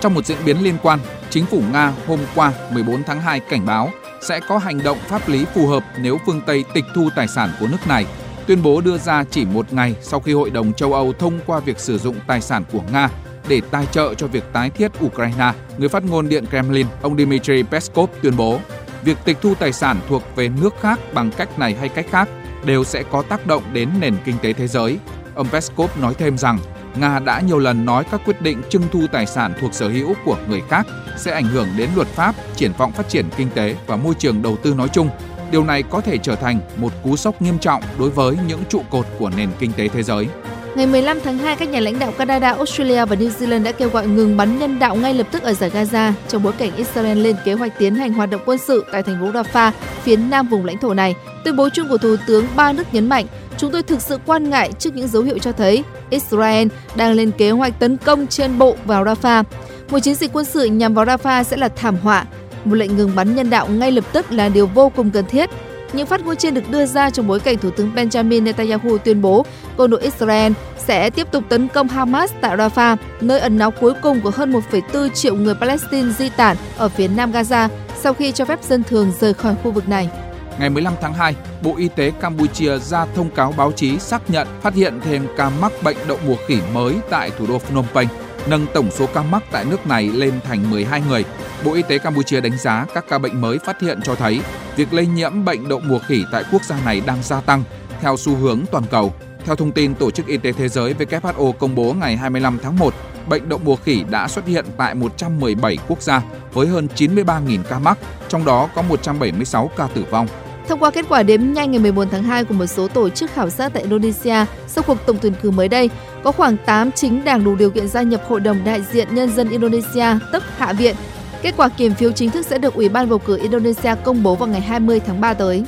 Trong 0.00 0.14
một 0.14 0.26
diễn 0.26 0.38
biến 0.44 0.64
liên 0.64 0.76
quan, 0.82 0.98
chính 1.30 1.46
phủ 1.46 1.62
Nga 1.72 1.92
hôm 2.06 2.18
qua 2.34 2.52
14 2.72 3.02
tháng 3.02 3.20
2 3.20 3.40
cảnh 3.40 3.66
báo 3.66 3.90
sẽ 4.22 4.40
có 4.48 4.58
hành 4.58 4.82
động 4.82 4.98
pháp 5.08 5.28
lý 5.28 5.44
phù 5.54 5.66
hợp 5.66 5.84
nếu 5.98 6.18
phương 6.26 6.40
Tây 6.46 6.64
tịch 6.74 6.84
thu 6.94 7.08
tài 7.16 7.28
sản 7.28 7.50
của 7.60 7.66
nước 7.66 7.86
này. 7.88 8.06
Tuyên 8.46 8.62
bố 8.62 8.80
đưa 8.80 8.98
ra 8.98 9.24
chỉ 9.30 9.44
một 9.44 9.72
ngày 9.72 9.94
sau 10.02 10.20
khi 10.20 10.32
Hội 10.32 10.50
đồng 10.50 10.72
châu 10.72 10.94
Âu 10.94 11.12
thông 11.12 11.40
qua 11.46 11.60
việc 11.60 11.78
sử 11.78 11.98
dụng 11.98 12.16
tài 12.26 12.40
sản 12.40 12.64
của 12.72 12.82
Nga 12.92 13.08
để 13.48 13.60
tài 13.70 13.86
trợ 13.86 14.14
cho 14.14 14.26
việc 14.26 14.44
tái 14.52 14.70
thiết 14.70 14.90
Ukraine. 15.04 15.52
Người 15.78 15.88
phát 15.88 16.04
ngôn 16.04 16.28
Điện 16.28 16.46
Kremlin, 16.46 16.86
ông 17.02 17.16
Dmitry 17.16 17.62
Peskov 17.62 18.10
tuyên 18.22 18.36
bố, 18.36 18.60
việc 19.04 19.18
tịch 19.24 19.36
thu 19.42 19.54
tài 19.54 19.72
sản 19.72 20.00
thuộc 20.08 20.22
về 20.36 20.48
nước 20.62 20.74
khác 20.80 21.00
bằng 21.14 21.30
cách 21.36 21.58
này 21.58 21.74
hay 21.74 21.88
cách 21.88 22.06
khác 22.10 22.28
đều 22.64 22.84
sẽ 22.84 23.02
có 23.02 23.22
tác 23.22 23.46
động 23.46 23.62
đến 23.72 23.88
nền 24.00 24.16
kinh 24.24 24.36
tế 24.42 24.52
thế 24.52 24.66
giới. 24.66 24.98
Ông 25.34 25.48
Peskov 25.48 25.90
nói 26.00 26.14
thêm 26.14 26.38
rằng 26.38 26.58
Nga 26.96 27.18
đã 27.18 27.40
nhiều 27.40 27.58
lần 27.58 27.84
nói 27.84 28.04
các 28.10 28.20
quyết 28.24 28.42
định 28.42 28.62
trưng 28.68 28.82
thu 28.92 29.06
tài 29.12 29.26
sản 29.26 29.52
thuộc 29.60 29.74
sở 29.74 29.88
hữu 29.88 30.14
của 30.24 30.36
người 30.48 30.62
khác 30.68 30.86
sẽ 31.16 31.32
ảnh 31.32 31.44
hưởng 31.44 31.68
đến 31.76 31.90
luật 31.96 32.08
pháp, 32.08 32.34
triển 32.56 32.72
vọng 32.78 32.92
phát 32.92 33.08
triển 33.08 33.26
kinh 33.36 33.50
tế 33.54 33.76
và 33.86 33.96
môi 33.96 34.14
trường 34.14 34.42
đầu 34.42 34.56
tư 34.56 34.74
nói 34.74 34.88
chung. 34.92 35.08
Điều 35.50 35.64
này 35.64 35.82
có 35.82 36.00
thể 36.00 36.18
trở 36.18 36.34
thành 36.34 36.60
một 36.76 36.92
cú 37.02 37.16
sốc 37.16 37.42
nghiêm 37.42 37.58
trọng 37.58 37.82
đối 37.98 38.10
với 38.10 38.36
những 38.46 38.64
trụ 38.68 38.82
cột 38.90 39.06
của 39.18 39.30
nền 39.36 39.48
kinh 39.58 39.72
tế 39.72 39.88
thế 39.88 40.02
giới. 40.02 40.28
Ngày 40.74 40.86
15 40.86 41.20
tháng 41.20 41.38
2, 41.38 41.56
các 41.56 41.68
nhà 41.68 41.80
lãnh 41.80 41.98
đạo 41.98 42.12
Canada, 42.18 42.52
Australia 42.52 43.04
và 43.04 43.16
New 43.16 43.30
Zealand 43.30 43.62
đã 43.62 43.72
kêu 43.72 43.88
gọi 43.90 44.06
ngừng 44.06 44.36
bắn 44.36 44.58
nhân 44.58 44.78
đạo 44.78 44.96
ngay 44.96 45.14
lập 45.14 45.26
tức 45.32 45.42
ở 45.42 45.52
giải 45.52 45.70
Gaza 45.70 46.12
trong 46.28 46.42
bối 46.42 46.52
cảnh 46.58 46.76
Israel 46.76 47.18
lên 47.18 47.36
kế 47.44 47.52
hoạch 47.52 47.78
tiến 47.78 47.94
hành 47.94 48.12
hoạt 48.12 48.30
động 48.30 48.40
quân 48.46 48.58
sự 48.58 48.84
tại 48.92 49.02
thành 49.02 49.20
phố 49.20 49.40
Rafah, 49.40 49.72
phía 50.02 50.16
nam 50.16 50.48
vùng 50.48 50.64
lãnh 50.64 50.78
thổ 50.78 50.94
này. 50.94 51.14
Tuyên 51.44 51.56
bố 51.56 51.68
chung 51.68 51.88
của 51.88 51.98
Thủ 51.98 52.16
tướng 52.26 52.46
ba 52.56 52.72
nước 52.72 52.94
nhấn 52.94 53.08
mạnh, 53.08 53.26
chúng 53.56 53.72
tôi 53.72 53.82
thực 53.82 54.02
sự 54.02 54.18
quan 54.26 54.50
ngại 54.50 54.72
trước 54.78 54.94
những 54.94 55.08
dấu 55.08 55.22
hiệu 55.22 55.38
cho 55.38 55.52
thấy 55.52 55.84
Israel 56.10 56.68
đang 56.94 57.12
lên 57.12 57.30
kế 57.30 57.50
hoạch 57.50 57.78
tấn 57.78 57.96
công 57.96 58.26
trên 58.26 58.58
bộ 58.58 58.76
vào 58.84 59.04
Rafah. 59.04 59.44
Một 59.90 59.98
chiến 59.98 60.14
dịch 60.14 60.32
quân 60.32 60.44
sự 60.44 60.64
nhằm 60.64 60.94
vào 60.94 61.04
Rafah 61.04 61.42
sẽ 61.42 61.56
là 61.56 61.68
thảm 61.68 61.96
họa. 61.96 62.24
Một 62.64 62.74
lệnh 62.74 62.96
ngừng 62.96 63.14
bắn 63.16 63.36
nhân 63.36 63.50
đạo 63.50 63.68
ngay 63.68 63.92
lập 63.92 64.04
tức 64.12 64.32
là 64.32 64.48
điều 64.48 64.66
vô 64.66 64.92
cùng 64.96 65.10
cần 65.10 65.26
thiết. 65.26 65.50
Những 65.92 66.06
phát 66.06 66.24
ngôn 66.24 66.36
trên 66.36 66.54
được 66.54 66.70
đưa 66.70 66.86
ra 66.86 67.10
trong 67.10 67.26
bối 67.26 67.40
cảnh 67.40 67.58
Thủ 67.58 67.70
tướng 67.70 67.92
Benjamin 67.94 68.42
Netanyahu 68.42 68.98
tuyên 68.98 69.22
bố 69.22 69.46
quân 69.76 69.90
đội 69.90 70.00
Israel 70.00 70.52
sẽ 70.76 71.10
tiếp 71.10 71.26
tục 71.30 71.44
tấn 71.48 71.68
công 71.68 71.88
Hamas 71.88 72.32
tại 72.40 72.56
Rafah, 72.56 72.96
nơi 73.20 73.40
ẩn 73.40 73.58
náu 73.58 73.70
cuối 73.70 73.92
cùng 74.02 74.20
của 74.20 74.30
hơn 74.30 74.52
1,4 74.52 75.08
triệu 75.08 75.36
người 75.36 75.54
Palestine 75.54 76.12
di 76.12 76.28
tản 76.28 76.56
ở 76.76 76.88
phía 76.88 77.08
nam 77.08 77.32
Gaza 77.32 77.68
sau 77.96 78.14
khi 78.14 78.32
cho 78.32 78.44
phép 78.44 78.62
dân 78.62 78.84
thường 78.84 79.12
rời 79.20 79.34
khỏi 79.34 79.54
khu 79.62 79.70
vực 79.70 79.88
này. 79.88 80.10
Ngày 80.58 80.70
15 80.70 80.94
tháng 81.00 81.14
2, 81.14 81.34
Bộ 81.62 81.74
Y 81.76 81.88
tế 81.88 82.12
Campuchia 82.20 82.78
ra 82.78 83.06
thông 83.14 83.30
cáo 83.30 83.54
báo 83.56 83.72
chí 83.72 83.98
xác 83.98 84.30
nhận 84.30 84.46
phát 84.62 84.74
hiện 84.74 85.00
thêm 85.04 85.26
ca 85.36 85.50
mắc 85.50 85.72
bệnh 85.82 85.96
đậu 86.08 86.18
mùa 86.26 86.36
khỉ 86.46 86.58
mới 86.74 86.94
tại 87.10 87.30
thủ 87.38 87.46
đô 87.46 87.58
Phnom 87.58 87.84
Penh, 87.94 88.08
nâng 88.50 88.66
tổng 88.74 88.90
số 88.90 89.06
ca 89.14 89.22
mắc 89.22 89.42
tại 89.50 89.64
nước 89.64 89.86
này 89.86 90.10
lên 90.14 90.32
thành 90.44 90.70
12 90.70 91.02
người. 91.08 91.24
Bộ 91.64 91.74
Y 91.74 91.82
tế 91.82 91.98
Campuchia 91.98 92.40
đánh 92.40 92.58
giá 92.58 92.86
các 92.94 93.04
ca 93.08 93.18
bệnh 93.18 93.40
mới 93.40 93.58
phát 93.58 93.80
hiện 93.80 94.00
cho 94.02 94.14
thấy 94.14 94.40
việc 94.76 94.92
lây 94.92 95.06
nhiễm 95.06 95.44
bệnh 95.44 95.68
đậu 95.68 95.80
mùa 95.80 95.98
khỉ 95.98 96.24
tại 96.32 96.44
quốc 96.52 96.64
gia 96.64 96.84
này 96.84 97.02
đang 97.06 97.22
gia 97.22 97.40
tăng 97.40 97.64
theo 98.00 98.16
xu 98.16 98.36
hướng 98.36 98.60
toàn 98.70 98.84
cầu. 98.90 99.12
Theo 99.44 99.56
thông 99.56 99.72
tin 99.72 99.94
Tổ 99.94 100.10
chức 100.10 100.26
Y 100.26 100.36
tế 100.36 100.52
Thế 100.52 100.68
giới 100.68 100.94
WHO 100.94 101.52
công 101.52 101.74
bố 101.74 101.94
ngày 102.00 102.16
25 102.16 102.58
tháng 102.62 102.78
1, 102.78 102.94
bệnh 103.28 103.48
đậu 103.48 103.58
mùa 103.64 103.76
khỉ 103.76 104.04
đã 104.10 104.28
xuất 104.28 104.46
hiện 104.46 104.64
tại 104.76 104.94
117 104.94 105.78
quốc 105.88 106.02
gia 106.02 106.22
với 106.52 106.66
hơn 106.66 106.88
93.000 106.96 107.62
ca 107.62 107.78
mắc, 107.78 107.98
trong 108.28 108.44
đó 108.44 108.68
có 108.74 108.82
176 108.82 109.70
ca 109.76 109.88
tử 109.94 110.04
vong. 110.10 110.26
Thông 110.68 110.78
qua 110.78 110.90
kết 110.90 111.04
quả 111.08 111.22
đếm 111.22 111.52
nhanh 111.52 111.70
ngày 111.70 111.80
14 111.80 112.08
tháng 112.10 112.22
2 112.22 112.44
của 112.44 112.54
một 112.54 112.66
số 112.66 112.88
tổ 112.88 113.08
chức 113.08 113.30
khảo 113.30 113.50
sát 113.50 113.72
tại 113.72 113.82
Indonesia 113.82 114.44
sau 114.66 114.84
cuộc 114.86 115.06
tổng 115.06 115.16
tuyển 115.22 115.32
cử 115.42 115.50
mới 115.50 115.68
đây, 115.68 115.90
có 116.24 116.32
khoảng 116.32 116.56
8 116.66 116.92
chính 116.92 117.24
đảng 117.24 117.44
đủ 117.44 117.56
điều 117.56 117.70
kiện 117.70 117.88
gia 117.88 118.02
nhập 118.02 118.22
Hội 118.28 118.40
đồng 118.40 118.64
Đại 118.64 118.82
diện 118.82 119.14
Nhân 119.14 119.30
dân 119.30 119.50
Indonesia, 119.50 120.06
tức 120.32 120.42
Hạ 120.56 120.72
viện. 120.72 120.94
Kết 121.42 121.54
quả 121.56 121.68
kiểm 121.68 121.94
phiếu 121.94 122.12
chính 122.12 122.30
thức 122.30 122.46
sẽ 122.46 122.58
được 122.58 122.74
Ủy 122.74 122.88
ban 122.88 123.08
bầu 123.08 123.18
cử 123.18 123.36
Indonesia 123.36 123.94
công 124.04 124.22
bố 124.22 124.34
vào 124.34 124.48
ngày 124.48 124.60
20 124.60 125.00
tháng 125.00 125.20
3 125.20 125.34
tới. 125.34 125.64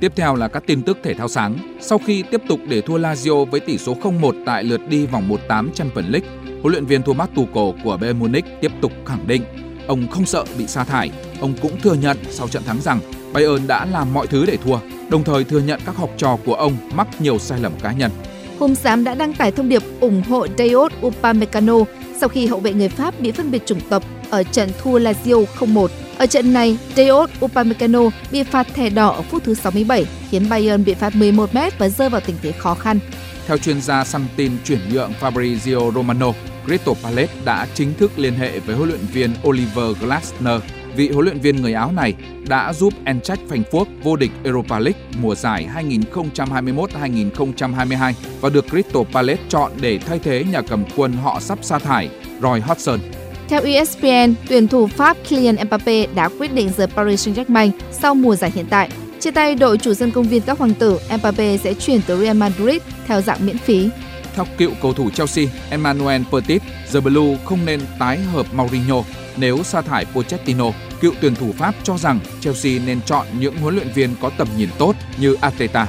Tiếp 0.00 0.12
theo 0.16 0.34
là 0.34 0.48
các 0.48 0.62
tin 0.66 0.82
tức 0.82 0.98
thể 1.02 1.14
thao 1.14 1.28
sáng. 1.28 1.76
Sau 1.80 2.00
khi 2.06 2.22
tiếp 2.22 2.42
tục 2.48 2.60
để 2.68 2.80
thua 2.80 2.98
Lazio 2.98 3.44
với 3.44 3.60
tỷ 3.60 3.78
số 3.78 3.96
0-1 4.02 4.32
tại 4.46 4.64
lượt 4.64 4.80
đi 4.88 5.06
vòng 5.06 5.28
1/8 5.28 5.70
Champions 5.74 6.08
League, 6.10 6.28
huấn 6.62 6.72
luyện 6.72 6.86
viên 6.86 7.02
Thomas 7.02 7.28
Tuchel 7.34 7.82
của 7.84 7.96
Bayern 7.96 8.18
Munich 8.18 8.44
tiếp 8.60 8.72
tục 8.80 8.92
khẳng 9.06 9.26
định 9.26 9.42
ông 9.86 10.08
không 10.08 10.26
sợ 10.26 10.44
bị 10.58 10.66
sa 10.66 10.84
thải. 10.84 11.10
Ông 11.40 11.54
cũng 11.62 11.80
thừa 11.80 11.94
nhận 11.94 12.16
sau 12.30 12.48
trận 12.48 12.62
thắng 12.64 12.80
rằng 12.80 13.00
Bayern 13.32 13.66
đã 13.66 13.86
làm 13.86 14.14
mọi 14.14 14.26
thứ 14.26 14.46
để 14.46 14.56
thua, 14.64 14.78
đồng 15.08 15.24
thời 15.24 15.44
thừa 15.44 15.60
nhận 15.60 15.80
các 15.86 15.96
học 15.96 16.10
trò 16.16 16.38
của 16.44 16.54
ông 16.54 16.76
mắc 16.94 17.08
nhiều 17.20 17.38
sai 17.38 17.60
lầm 17.60 17.72
cá 17.82 17.92
nhân. 17.92 18.10
Hùng 18.58 18.74
Xám 18.74 19.04
đã 19.04 19.14
đăng 19.14 19.34
tải 19.34 19.52
thông 19.52 19.68
điệp 19.68 19.82
ủng 20.00 20.22
hộ 20.22 20.46
Dayot 20.58 20.92
Upamecano 21.06 21.78
sau 22.20 22.28
khi 22.28 22.46
hậu 22.46 22.60
vệ 22.60 22.72
người 22.72 22.88
Pháp 22.88 23.20
bị 23.20 23.32
phân 23.32 23.50
biệt 23.50 23.66
chủng 23.66 23.80
tộc 23.88 24.04
ở 24.30 24.42
trận 24.42 24.70
thua 24.82 24.98
Lazio 24.98 25.44
0-1. 25.58 25.88
Ở 26.18 26.26
trận 26.26 26.52
này, 26.52 26.78
Dayot 26.96 27.30
Upamecano 27.44 28.00
bị 28.32 28.42
phạt 28.42 28.66
thẻ 28.74 28.90
đỏ 28.90 29.08
ở 29.08 29.22
phút 29.22 29.44
thứ 29.44 29.54
67, 29.54 30.06
khiến 30.30 30.48
Bayern 30.48 30.84
bị 30.84 30.94
phạt 30.94 31.14
11 31.14 31.54
mét 31.54 31.78
và 31.78 31.88
rơi 31.88 32.08
vào 32.08 32.20
tình 32.20 32.36
thế 32.42 32.52
khó 32.52 32.74
khăn. 32.74 32.98
Theo 33.46 33.58
chuyên 33.58 33.80
gia 33.80 34.04
săn 34.04 34.24
tin 34.36 34.52
chuyển 34.64 34.78
nhượng 34.92 35.12
Fabrizio 35.20 35.92
Romano, 35.92 36.32
Crystal 36.66 36.94
Palace 37.02 37.32
đã 37.44 37.66
chính 37.74 37.94
thức 37.94 38.10
liên 38.16 38.34
hệ 38.34 38.58
với 38.58 38.76
huấn 38.76 38.88
luyện 38.88 39.00
viên 39.12 39.30
Oliver 39.48 39.96
Glasner. 40.00 40.60
Vị 40.96 41.08
huấn 41.08 41.24
luyện 41.24 41.40
viên 41.40 41.56
người 41.56 41.72
Áo 41.72 41.92
này 41.92 42.14
đã 42.48 42.72
giúp 42.72 42.92
Eintracht 43.04 43.40
Frankfurt 43.48 43.84
vô 44.02 44.16
địch 44.16 44.30
Europa 44.44 44.78
League 44.78 45.00
mùa 45.20 45.34
giải 45.34 45.68
2021-2022 46.14 48.12
và 48.40 48.50
được 48.50 48.66
Crystal 48.70 49.02
Palace 49.12 49.42
chọn 49.48 49.72
để 49.80 49.98
thay 49.98 50.18
thế 50.18 50.44
nhà 50.52 50.62
cầm 50.62 50.84
quân 50.96 51.12
họ 51.12 51.40
sắp 51.40 51.58
sa 51.62 51.78
thải 51.78 52.08
Roy 52.42 52.60
Hodgson. 52.60 53.00
Theo 53.48 53.62
ESPN, 53.62 54.34
tuyển 54.48 54.68
thủ 54.68 54.86
Pháp 54.86 55.16
Kylian 55.28 55.56
Mbappe 55.66 56.06
đã 56.14 56.28
quyết 56.38 56.54
định 56.54 56.70
rời 56.76 56.86
Paris 56.86 57.28
Saint-Germain 57.28 57.70
sau 57.90 58.14
mùa 58.14 58.36
giải 58.36 58.50
hiện 58.54 58.66
tại. 58.70 58.90
Chia 59.20 59.30
tay 59.30 59.54
đội 59.54 59.78
chủ 59.78 59.94
sân 59.94 60.10
công 60.10 60.28
viên 60.28 60.42
các 60.42 60.58
hoàng 60.58 60.74
tử, 60.74 60.98
Mbappe 61.18 61.56
sẽ 61.56 61.74
chuyển 61.74 62.00
tới 62.06 62.16
Real 62.16 62.36
Madrid 62.36 62.82
theo 63.06 63.20
dạng 63.20 63.46
miễn 63.46 63.58
phí. 63.58 63.88
Theo 64.34 64.46
cựu 64.58 64.70
cầu 64.82 64.92
thủ 64.92 65.10
Chelsea 65.10 65.44
Emmanuel 65.70 66.22
Petit, 66.32 66.62
The 66.92 67.00
Blue 67.00 67.36
không 67.44 67.58
nên 67.66 67.80
tái 67.98 68.18
hợp 68.18 68.46
Mourinho 68.54 69.02
nếu 69.36 69.62
sa 69.62 69.80
thải 69.82 70.04
Pochettino. 70.04 70.64
Cựu 71.00 71.12
tuyển 71.20 71.34
thủ 71.34 71.52
Pháp 71.58 71.74
cho 71.82 71.98
rằng 71.98 72.20
Chelsea 72.40 72.72
nên 72.86 73.00
chọn 73.00 73.26
những 73.40 73.56
huấn 73.56 73.74
luyện 73.74 73.88
viên 73.94 74.14
có 74.20 74.30
tầm 74.38 74.48
nhìn 74.56 74.68
tốt 74.78 74.96
như 75.18 75.36
Arteta. 75.40 75.86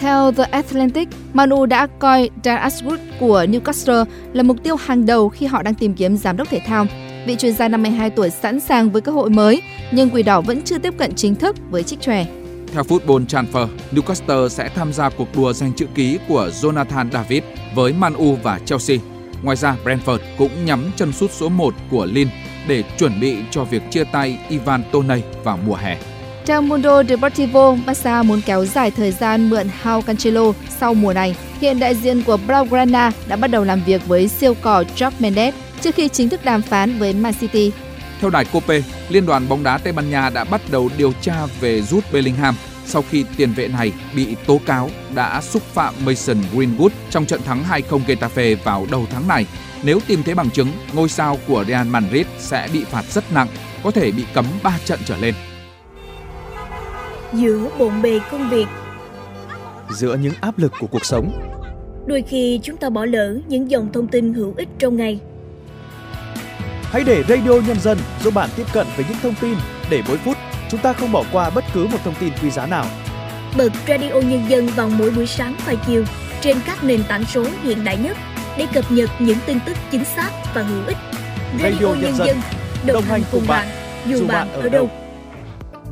Theo 0.00 0.32
The 0.32 0.44
Atlantic, 0.44 1.08
Manu 1.32 1.66
đã 1.66 1.86
coi 1.98 2.30
Dan 2.44 2.60
Ashwood 2.68 2.98
của 3.20 3.46
Newcastle 3.48 4.04
là 4.32 4.42
mục 4.42 4.56
tiêu 4.62 4.76
hàng 4.76 5.06
đầu 5.06 5.28
khi 5.28 5.46
họ 5.46 5.62
đang 5.62 5.74
tìm 5.74 5.94
kiếm 5.94 6.16
giám 6.16 6.36
đốc 6.36 6.48
thể 6.48 6.60
thao. 6.66 6.86
Vị 7.26 7.36
chuyên 7.36 7.52
gia 7.52 7.68
52 7.68 8.10
tuổi 8.10 8.30
sẵn 8.30 8.60
sàng 8.60 8.90
với 8.90 9.02
cơ 9.02 9.12
hội 9.12 9.30
mới, 9.30 9.62
nhưng 9.92 10.10
Quỷ 10.10 10.22
Đỏ 10.22 10.40
vẫn 10.40 10.62
chưa 10.62 10.78
tiếp 10.78 10.94
cận 10.98 11.14
chính 11.14 11.34
thức 11.34 11.56
với 11.70 11.82
chiếc 11.82 12.00
chòe. 12.00 12.24
Theo 12.72 12.82
Football 12.82 13.26
Transfer, 13.26 13.68
Newcastle 13.92 14.48
sẽ 14.48 14.68
tham 14.74 14.92
gia 14.92 15.08
cuộc 15.08 15.36
đua 15.36 15.52
giành 15.52 15.72
chữ 15.72 15.86
ký 15.94 16.18
của 16.28 16.50
Jonathan 16.60 17.10
David 17.12 17.42
với 17.74 17.92
Man 17.92 18.14
U 18.14 18.36
và 18.42 18.58
Chelsea. 18.58 18.96
Ngoài 19.42 19.56
ra, 19.56 19.76
Brentford 19.84 20.18
cũng 20.38 20.64
nhắm 20.64 20.90
chân 20.96 21.12
sút 21.12 21.30
số 21.32 21.48
1 21.48 21.74
của 21.90 22.06
Lille 22.06 22.30
để 22.68 22.84
chuẩn 22.98 23.20
bị 23.20 23.36
cho 23.50 23.64
việc 23.64 23.82
chia 23.90 24.04
tay 24.04 24.38
Ivan 24.48 24.82
Toney 24.92 25.22
vào 25.44 25.58
mùa 25.66 25.74
hè. 25.74 25.98
Theo 26.46 26.62
Mundo 26.62 27.02
Deportivo, 27.02 27.76
Barca 27.86 28.22
muốn 28.22 28.40
kéo 28.46 28.64
dài 28.64 28.90
thời 28.90 29.12
gian 29.12 29.50
mượn 29.50 29.66
Hao 29.82 30.02
Cancelo 30.02 30.52
sau 30.80 30.94
mùa 30.94 31.12
này. 31.12 31.36
Hiện 31.60 31.80
đại 31.80 31.94
diện 31.94 32.22
của 32.22 32.36
Blaugrana 32.46 33.12
đã 33.28 33.36
bắt 33.36 33.50
đầu 33.50 33.64
làm 33.64 33.80
việc 33.86 34.06
với 34.06 34.28
siêu 34.28 34.54
cò 34.62 34.84
Jock 34.96 35.10
Mendes 35.18 35.54
trước 35.80 35.94
khi 35.94 36.08
chính 36.08 36.28
thức 36.28 36.44
đàm 36.44 36.62
phán 36.62 36.98
với 36.98 37.12
Man 37.12 37.34
City. 37.40 37.72
Theo 38.20 38.30
đài 38.30 38.44
Cope, 38.44 38.80
Liên 39.08 39.26
đoàn 39.26 39.48
bóng 39.48 39.62
đá 39.62 39.78
Tây 39.78 39.92
Ban 39.92 40.10
Nha 40.10 40.30
đã 40.30 40.44
bắt 40.44 40.60
đầu 40.70 40.90
điều 40.98 41.12
tra 41.12 41.46
về 41.60 41.80
Jude 41.80 42.00
Bellingham 42.12 42.54
sau 42.86 43.04
khi 43.10 43.24
tiền 43.36 43.52
vệ 43.52 43.68
này 43.68 43.92
bị 44.16 44.36
tố 44.46 44.60
cáo 44.66 44.90
đã 45.14 45.40
xúc 45.40 45.62
phạm 45.62 45.94
Mason 46.04 46.36
Greenwood 46.52 46.88
trong 47.10 47.26
trận 47.26 47.42
thắng 47.42 47.64
2-0 47.70 48.00
Getafe 48.06 48.56
vào 48.64 48.86
đầu 48.90 49.06
tháng 49.10 49.28
này. 49.28 49.46
Nếu 49.82 49.98
tìm 50.06 50.22
thấy 50.22 50.34
bằng 50.34 50.50
chứng, 50.50 50.68
ngôi 50.92 51.08
sao 51.08 51.38
của 51.48 51.64
Real 51.68 51.86
Madrid 51.86 52.26
sẽ 52.38 52.68
bị 52.72 52.84
phạt 52.84 53.04
rất 53.04 53.32
nặng, 53.32 53.48
có 53.82 53.90
thể 53.90 54.10
bị 54.10 54.24
cấm 54.34 54.44
3 54.62 54.78
trận 54.84 55.00
trở 55.04 55.16
lên. 55.16 55.34
Giữa 57.32 57.68
bộn 57.78 58.02
bề 58.02 58.20
công 58.30 58.50
việc, 58.50 58.66
giữa 59.90 60.16
những 60.16 60.34
áp 60.40 60.58
lực 60.58 60.72
của 60.80 60.86
cuộc 60.86 61.04
sống, 61.04 61.32
đôi 62.06 62.22
khi 62.22 62.60
chúng 62.62 62.76
ta 62.76 62.90
bỏ 62.90 63.04
lỡ 63.04 63.38
những 63.48 63.70
dòng 63.70 63.92
thông 63.92 64.08
tin 64.08 64.34
hữu 64.34 64.54
ích 64.56 64.68
trong 64.78 64.96
ngày. 64.96 65.20
Hãy 66.96 67.04
để 67.04 67.22
Radio 67.28 67.52
Nhân 67.66 67.80
dân 67.80 67.98
giúp 68.22 68.34
bạn 68.34 68.50
tiếp 68.56 68.66
cận 68.72 68.86
với 68.96 69.04
những 69.08 69.18
thông 69.22 69.34
tin 69.40 69.54
để 69.90 70.02
mỗi 70.08 70.16
phút 70.18 70.36
chúng 70.70 70.80
ta 70.80 70.92
không 70.92 71.12
bỏ 71.12 71.24
qua 71.32 71.50
bất 71.50 71.64
cứ 71.74 71.86
một 71.86 71.98
thông 72.04 72.14
tin 72.20 72.32
quý 72.42 72.50
giá 72.50 72.66
nào. 72.66 72.86
Bật 73.56 73.72
Radio 73.88 74.12
Nhân 74.12 74.44
dân 74.48 74.66
vào 74.66 74.88
mỗi 74.88 75.10
buổi 75.10 75.26
sáng 75.26 75.54
và 75.66 75.74
chiều 75.86 76.04
trên 76.40 76.56
các 76.66 76.84
nền 76.84 77.04
tảng 77.08 77.24
số 77.24 77.44
hiện 77.62 77.84
đại 77.84 77.96
nhất 77.96 78.16
để 78.58 78.66
cập 78.74 78.92
nhật 78.92 79.10
những 79.18 79.38
tin 79.46 79.58
tức 79.66 79.76
chính 79.90 80.04
xác 80.04 80.30
và 80.54 80.62
hữu 80.62 80.86
ích. 80.86 80.96
Radio, 81.62 81.68
Radio 81.70 81.86
Nhân, 81.86 82.00
Nhân 82.02 82.26
dân 82.26 82.36
đồng 82.86 83.04
hành 83.04 83.22
cùng 83.32 83.46
bạn, 83.48 83.66
dù 84.06 84.26
bạn 84.26 84.52
ở 84.52 84.68
đâu. 84.68 84.90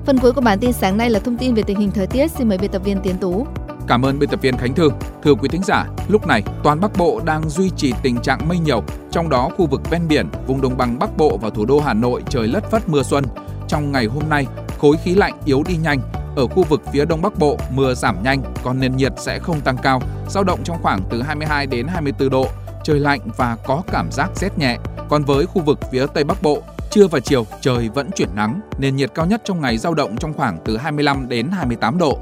Phần 0.07 0.19
cuối 0.19 0.33
của 0.33 0.41
bản 0.41 0.59
tin 0.59 0.73
sáng 0.73 0.97
nay 0.97 1.11
là 1.11 1.19
thông 1.21 1.37
tin 1.37 1.55
về 1.55 1.63
tình 1.67 1.81
hình 1.81 1.91
thời 1.91 2.07
tiết. 2.07 2.31
Xin 2.31 2.49
mời 2.49 2.59
biên 2.59 2.71
tập 2.71 2.83
viên 2.85 3.01
Tiến 3.01 3.17
Tú. 3.21 3.47
Cảm 3.89 4.03
ơn 4.03 4.19
biên 4.19 4.29
tập 4.29 4.41
viên 4.43 4.57
Khánh 4.57 4.75
Thư. 4.75 4.91
Thưa 5.23 5.35
quý 5.35 5.49
thính 5.49 5.63
giả, 5.65 5.87
lúc 6.09 6.27
này 6.27 6.43
toàn 6.63 6.81
Bắc 6.81 6.91
Bộ 6.99 7.21
đang 7.25 7.49
duy 7.49 7.71
trì 7.77 7.93
tình 8.03 8.21
trạng 8.21 8.49
mây 8.49 8.59
nhiều, 8.59 8.83
trong 9.11 9.29
đó 9.29 9.51
khu 9.57 9.67
vực 9.67 9.91
ven 9.91 10.09
biển, 10.09 10.27
vùng 10.47 10.61
đồng 10.61 10.77
bằng 10.77 10.99
Bắc 10.99 11.17
Bộ 11.17 11.39
và 11.43 11.51
thủ 11.51 11.67
đô 11.67 11.81
Hà 11.81 11.95
Nội 11.95 12.23
trời 12.29 12.49
lất 12.49 12.71
phất 12.71 12.89
mưa 12.89 13.03
xuân. 13.03 13.25
Trong 13.69 13.93
ngày 13.93 14.07
hôm 14.07 14.23
nay, 14.29 14.47
khối 14.79 14.97
khí 14.97 15.15
lạnh 15.15 15.39
yếu 15.45 15.63
đi 15.67 15.77
nhanh, 15.77 16.01
ở 16.37 16.47
khu 16.47 16.63
vực 16.63 16.83
phía 16.93 17.05
Đông 17.05 17.23
Bắc 17.23 17.39
Bộ, 17.39 17.59
mưa 17.71 17.95
giảm 17.95 18.23
nhanh, 18.23 18.43
còn 18.63 18.81
nền 18.81 18.97
nhiệt 18.97 19.13
sẽ 19.19 19.39
không 19.39 19.61
tăng 19.61 19.77
cao, 19.83 20.03
dao 20.29 20.45
động 20.45 20.61
trong 20.65 20.83
khoảng 20.83 21.01
từ 21.11 21.23
22 21.23 21.67
đến 21.67 21.87
24 21.87 22.31
độ, 22.31 22.47
trời 22.85 23.01
lạnh 23.01 23.21
và 23.37 23.57
có 23.67 23.83
cảm 23.93 24.11
giác 24.13 24.31
rét 24.35 24.59
nhẹ. 24.59 24.79
Còn 25.09 25.25
với 25.25 25.47
khu 25.47 25.63
vực 25.63 25.79
phía 25.93 26.07
Tây 26.15 26.25
Bắc 26.25 26.43
Bộ, 26.43 26.63
trưa 26.91 27.07
và 27.07 27.21
chiều 27.21 27.47
trời 27.61 27.89
vẫn 27.95 28.11
chuyển 28.11 28.29
nắng, 28.37 28.61
nền 28.79 28.97
nhiệt 28.97 29.11
cao 29.15 29.27
nhất 29.27 29.43
trong 29.45 29.61
ngày 29.61 29.79
dao 29.79 29.95
động 29.95 30.17
trong 30.17 30.35
khoảng 30.35 30.59
từ 30.65 30.77
25 30.77 31.29
đến 31.29 31.49
28 31.49 31.99
độ. 31.99 32.19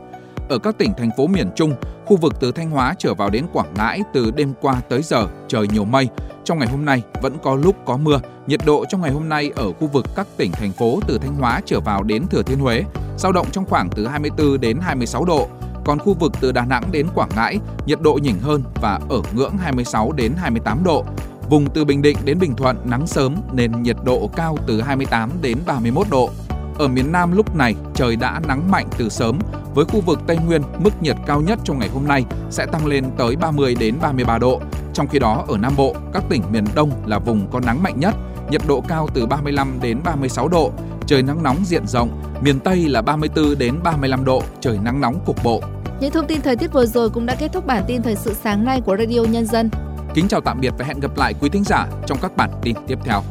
Ở 0.52 0.58
các 0.58 0.78
tỉnh 0.78 0.92
thành 0.96 1.10
phố 1.16 1.26
miền 1.26 1.50
Trung, 1.56 1.74
khu 2.06 2.16
vực 2.16 2.32
từ 2.40 2.52
Thanh 2.52 2.70
Hóa 2.70 2.94
trở 2.98 3.14
vào 3.14 3.30
đến 3.30 3.46
Quảng 3.52 3.74
Ngãi 3.74 4.00
từ 4.14 4.30
đêm 4.30 4.52
qua 4.60 4.80
tới 4.88 5.02
giờ 5.02 5.26
trời 5.48 5.68
nhiều 5.68 5.84
mây. 5.84 6.08
Trong 6.44 6.58
ngày 6.58 6.68
hôm 6.68 6.84
nay 6.84 7.02
vẫn 7.22 7.36
có 7.42 7.56
lúc 7.56 7.76
có 7.84 7.96
mưa. 7.96 8.20
Nhiệt 8.46 8.60
độ 8.66 8.84
trong 8.88 9.00
ngày 9.00 9.10
hôm 9.10 9.28
nay 9.28 9.52
ở 9.56 9.72
khu 9.72 9.86
vực 9.86 10.06
các 10.16 10.26
tỉnh 10.36 10.52
thành 10.52 10.72
phố 10.72 11.00
từ 11.06 11.18
Thanh 11.18 11.34
Hóa 11.34 11.60
trở 11.66 11.80
vào 11.80 12.02
đến 12.02 12.26
Thừa 12.30 12.42
Thiên 12.42 12.58
Huế 12.58 12.84
dao 13.18 13.32
động 13.32 13.46
trong 13.52 13.66
khoảng 13.66 13.90
từ 13.90 14.06
24 14.06 14.60
đến 14.60 14.78
26 14.80 15.24
độ. 15.24 15.48
Còn 15.84 15.98
khu 15.98 16.14
vực 16.14 16.32
từ 16.40 16.52
Đà 16.52 16.64
Nẵng 16.64 16.92
đến 16.92 17.06
Quảng 17.14 17.30
Ngãi, 17.36 17.58
nhiệt 17.86 18.00
độ 18.00 18.18
nhỉnh 18.22 18.40
hơn 18.40 18.62
và 18.74 19.00
ở 19.10 19.22
ngưỡng 19.34 19.56
26 19.58 20.12
đến 20.12 20.32
28 20.36 20.84
độ. 20.84 21.04
Vùng 21.50 21.70
từ 21.70 21.84
Bình 21.84 22.02
Định 22.02 22.16
đến 22.24 22.38
Bình 22.38 22.56
Thuận 22.56 22.76
nắng 22.84 23.06
sớm 23.06 23.36
nên 23.52 23.82
nhiệt 23.82 23.96
độ 24.04 24.30
cao 24.36 24.56
từ 24.66 24.80
28 24.80 25.30
đến 25.42 25.58
31 25.66 26.06
độ. 26.10 26.30
Ở 26.78 26.88
miền 26.88 27.12
Nam 27.12 27.32
lúc 27.32 27.56
này 27.56 27.74
trời 27.94 28.16
đã 28.16 28.40
nắng 28.48 28.70
mạnh 28.70 28.86
từ 28.98 29.08
sớm, 29.08 29.38
với 29.74 29.84
khu 29.84 30.00
vực 30.00 30.20
Tây 30.26 30.38
Nguyên 30.46 30.62
mức 30.78 31.02
nhiệt 31.02 31.16
cao 31.26 31.40
nhất 31.40 31.58
trong 31.64 31.78
ngày 31.78 31.88
hôm 31.88 32.08
nay 32.08 32.24
sẽ 32.50 32.66
tăng 32.66 32.86
lên 32.86 33.04
tới 33.16 33.36
30 33.36 33.74
đến 33.80 33.94
33 34.02 34.38
độ. 34.38 34.60
Trong 34.94 35.08
khi 35.08 35.18
đó 35.18 35.44
ở 35.48 35.58
Nam 35.58 35.72
Bộ, 35.76 35.94
các 36.12 36.22
tỉnh 36.28 36.42
miền 36.50 36.64
Đông 36.74 36.90
là 37.06 37.18
vùng 37.18 37.48
có 37.52 37.60
nắng 37.60 37.82
mạnh 37.82 38.00
nhất, 38.00 38.14
nhiệt 38.50 38.60
độ 38.68 38.82
cao 38.88 39.08
từ 39.14 39.26
35 39.26 39.78
đến 39.82 39.98
36 40.04 40.48
độ, 40.48 40.72
trời 41.06 41.22
nắng 41.22 41.42
nóng 41.42 41.64
diện 41.64 41.86
rộng, 41.86 42.22
miền 42.40 42.60
Tây 42.60 42.88
là 42.88 43.02
34 43.02 43.58
đến 43.58 43.78
35 43.84 44.24
độ, 44.24 44.42
trời 44.60 44.78
nắng 44.82 45.00
nóng 45.00 45.20
cục 45.26 45.44
bộ. 45.44 45.62
Những 46.00 46.10
thông 46.10 46.26
tin 46.26 46.40
thời 46.40 46.56
tiết 46.56 46.72
vừa 46.72 46.86
rồi 46.86 47.10
cũng 47.10 47.26
đã 47.26 47.34
kết 47.34 47.52
thúc 47.52 47.66
bản 47.66 47.84
tin 47.86 48.02
thời 48.02 48.16
sự 48.16 48.34
sáng 48.42 48.64
nay 48.64 48.80
của 48.80 48.96
Radio 48.96 49.20
Nhân 49.20 49.46
dân. 49.46 49.70
Kính 50.14 50.28
chào 50.28 50.40
tạm 50.40 50.60
biệt 50.60 50.72
và 50.78 50.84
hẹn 50.84 51.00
gặp 51.00 51.16
lại 51.16 51.34
quý 51.40 51.48
thính 51.48 51.64
giả 51.64 51.86
trong 52.06 52.18
các 52.22 52.36
bản 52.36 52.50
tin 52.62 52.76
tiếp 52.86 52.98
theo. 53.04 53.22